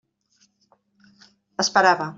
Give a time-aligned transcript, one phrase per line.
[1.65, 2.07] Esperava.